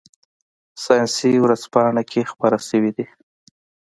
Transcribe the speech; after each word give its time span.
ساینسي 0.83 1.31
ورځپاڼه 1.43 2.03
کې 2.11 2.21
خپاره 2.31 2.57
شوي 2.69 2.91
دي. 2.97 3.05